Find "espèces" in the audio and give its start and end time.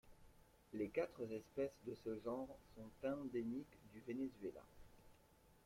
1.31-1.77